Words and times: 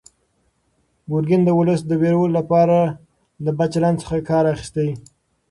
ګورګین 1.09 1.41
د 1.45 1.49
ولس 1.59 1.81
د 1.87 1.91
وېرولو 2.01 2.35
لپاره 2.37 2.77
له 3.43 3.51
بد 3.57 3.69
چلند 3.73 3.97
څخه 4.01 4.17
کار 4.29 4.43
اخیست. 4.53 4.75